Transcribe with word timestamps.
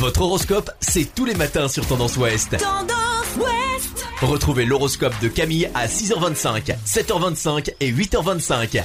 Votre 0.00 0.22
horoscope, 0.22 0.70
c'est 0.80 1.14
tous 1.14 1.26
les 1.26 1.34
matins 1.34 1.68
sur 1.68 1.86
Tendance 1.86 2.16
Ouest. 2.16 2.56
Tendance 2.56 3.36
Ouest 3.36 4.06
Retrouvez 4.22 4.64
l'horoscope 4.64 5.12
de 5.20 5.28
Camille 5.28 5.68
à 5.74 5.88
6h25, 5.88 6.74
7h25 6.86 7.74
et 7.80 7.92
8h25. 7.92 8.82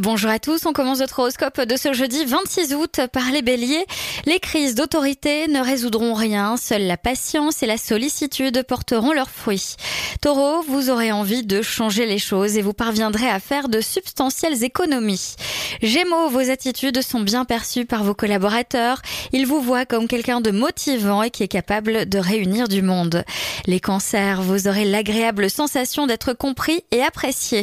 Bonjour 0.00 0.30
à 0.30 0.40
tous, 0.40 0.66
on 0.66 0.72
commence 0.72 0.98
notre 0.98 1.20
horoscope 1.20 1.60
de 1.60 1.76
ce 1.76 1.92
jeudi 1.92 2.24
26 2.24 2.74
août 2.74 3.00
par 3.12 3.30
les 3.30 3.42
béliers. 3.42 3.84
Les 4.24 4.40
crises 4.40 4.74
d'autorité 4.74 5.46
ne 5.46 5.60
résoudront 5.60 6.14
rien, 6.14 6.56
seule 6.56 6.86
la 6.86 6.96
patience 6.96 7.62
et 7.62 7.66
la 7.66 7.76
sollicitude 7.76 8.64
porteront 8.66 9.12
leurs 9.12 9.30
fruits. 9.30 9.76
Taureau, 10.20 10.62
vous 10.62 10.90
aurez 10.90 11.12
envie 11.12 11.44
de 11.44 11.62
changer 11.62 12.06
les 12.06 12.18
choses 12.18 12.56
et 12.56 12.62
vous 12.62 12.72
parviendrez 12.72 13.28
à 13.28 13.38
faire 13.38 13.68
de 13.68 13.80
substantielles 13.80 14.64
économies. 14.64 15.36
Gémeaux, 15.82 16.28
vos 16.28 16.50
attitudes 16.50 17.02
sont 17.02 17.20
bien 17.20 17.44
perçues 17.44 17.84
par 17.84 18.04
vos 18.04 18.14
collaborateurs. 18.14 19.02
Ils 19.32 19.46
vous 19.46 19.60
voient 19.60 19.86
comme 19.86 20.08
quelqu'un 20.08 20.40
de 20.40 20.50
motivant 20.50 21.22
et 21.22 21.30
qui 21.30 21.42
est 21.42 21.48
capable 21.48 22.08
de 22.08 22.18
réunir 22.18 22.68
du 22.68 22.82
monde. 22.82 23.24
Les 23.66 23.80
cancers, 23.80 24.42
vous 24.42 24.68
aurez 24.68 24.84
l'agréable 24.84 25.50
sensation 25.50 26.06
d'être 26.06 26.32
compris 26.32 26.84
et 26.90 27.02
apprécié. 27.02 27.62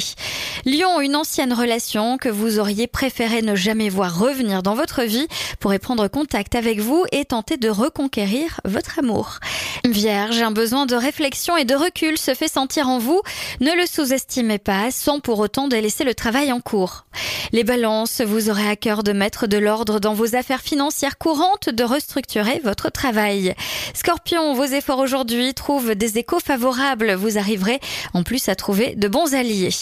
Lion, 0.65 0.99
une 1.01 1.15
ancienne 1.15 1.53
relation 1.53 2.17
que 2.17 2.29
vous 2.29 2.59
auriez 2.59 2.87
préféré 2.87 3.41
ne 3.41 3.55
jamais 3.55 3.89
voir 3.89 4.17
revenir 4.17 4.63
dans 4.63 4.75
votre 4.75 5.03
vie 5.03 5.27
pourrait 5.59 5.79
prendre 5.79 6.07
contact 6.07 6.55
avec 6.55 6.79
vous 6.79 7.05
et 7.11 7.25
tenter 7.25 7.57
de 7.57 7.69
reconquérir 7.69 8.59
votre 8.65 8.99
amour. 8.99 9.39
Vierge, 9.85 10.41
un 10.41 10.51
besoin 10.51 10.85
de 10.85 10.95
réflexion 10.95 11.57
et 11.57 11.65
de 11.65 11.75
recul 11.75 12.17
se 12.17 12.33
fait 12.33 12.47
sentir 12.47 12.87
en 12.87 12.99
vous. 12.99 13.21
Ne 13.59 13.75
le 13.75 13.85
sous-estimez 13.85 14.59
pas 14.59 14.91
sans 14.91 15.19
pour 15.19 15.39
autant 15.39 15.67
délaisser 15.67 16.03
le 16.03 16.13
travail 16.13 16.51
en 16.51 16.59
cours. 16.59 17.05
Les 17.53 17.65
balances, 17.65 18.21
vous 18.21 18.49
aurez 18.49 18.69
à 18.69 18.77
cœur 18.77 19.03
de 19.03 19.11
mettre 19.11 19.45
de 19.45 19.57
l'ordre 19.57 19.99
dans 19.99 20.13
vos 20.13 20.35
affaires 20.35 20.61
financières 20.61 21.17
courantes, 21.17 21.69
de 21.69 21.83
restructurer 21.83 22.61
votre 22.63 22.89
travail. 22.89 23.55
Scorpion, 23.93 24.53
vos 24.53 24.63
efforts 24.63 24.99
aujourd'hui 24.99 25.53
trouvent 25.53 25.93
des 25.93 26.17
échos 26.17 26.39
favorables. 26.39 27.13
Vous 27.13 27.37
arriverez 27.37 27.81
en 28.13 28.23
plus 28.23 28.47
à 28.47 28.55
trouver 28.55 28.95
de 28.95 29.09
bons 29.09 29.33
alliés. 29.33 29.75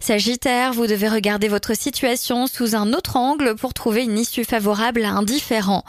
Sagittaire, 0.00 0.74
vous 0.74 0.86
devez 0.86 1.08
regarder 1.08 1.48
votre 1.48 1.74
situation 1.74 2.46
sous 2.46 2.74
un 2.74 2.92
autre 2.92 3.16
angle 3.16 3.54
pour 3.54 3.72
trouver 3.72 4.04
une 4.04 4.18
issue 4.18 4.44
favorable 4.44 5.02
à 5.02 5.12
un 5.12 5.22
différent. 5.22 5.82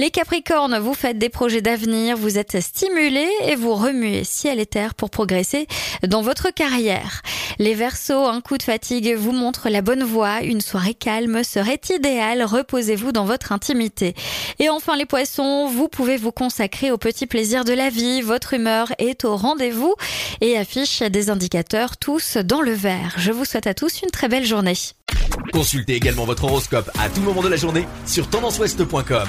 Les 0.00 0.10
Capricornes, 0.10 0.78
vous 0.78 0.94
faites 0.94 1.18
des 1.18 1.28
projets 1.28 1.60
d'avenir, 1.60 2.16
vous 2.16 2.38
êtes 2.38 2.58
stimulés 2.62 3.28
et 3.42 3.54
vous 3.54 3.74
remuez 3.74 4.24
ciel 4.24 4.58
et 4.58 4.64
terre 4.64 4.94
pour 4.94 5.10
progresser 5.10 5.66
dans 6.08 6.22
votre 6.22 6.48
carrière. 6.48 7.20
Les 7.58 7.74
Verseaux, 7.74 8.24
un 8.24 8.40
coup 8.40 8.56
de 8.56 8.62
fatigue 8.62 9.14
vous 9.14 9.32
montre 9.32 9.68
la 9.68 9.82
bonne 9.82 10.02
voie, 10.02 10.40
une 10.40 10.62
soirée 10.62 10.94
calme 10.94 11.44
serait 11.44 11.82
idéale, 11.90 12.42
reposez-vous 12.42 13.12
dans 13.12 13.26
votre 13.26 13.52
intimité. 13.52 14.14
Et 14.58 14.70
enfin 14.70 14.96
les 14.96 15.04
Poissons, 15.04 15.66
vous 15.66 15.88
pouvez 15.88 16.16
vous 16.16 16.32
consacrer 16.32 16.90
aux 16.90 16.96
petits 16.96 17.26
plaisirs 17.26 17.66
de 17.66 17.74
la 17.74 17.90
vie, 17.90 18.22
votre 18.22 18.54
humeur 18.54 18.94
est 18.96 19.26
au 19.26 19.36
rendez-vous 19.36 19.94
et 20.40 20.56
affiche 20.56 21.02
des 21.02 21.28
indicateurs 21.28 21.98
tous 21.98 22.38
dans 22.38 22.62
le 22.62 22.72
vert. 22.72 23.16
Je 23.18 23.32
vous 23.32 23.44
souhaite 23.44 23.66
à 23.66 23.74
tous 23.74 24.00
une 24.00 24.10
très 24.10 24.28
belle 24.28 24.46
journée. 24.46 24.78
Consultez 25.52 25.96
également 25.96 26.24
votre 26.24 26.44
horoscope 26.44 26.90
à 26.98 27.10
tout 27.10 27.20
moment 27.20 27.42
de 27.42 27.48
la 27.48 27.56
journée 27.56 27.86
sur 28.06 28.30
tendanceouest.com. 28.30 29.28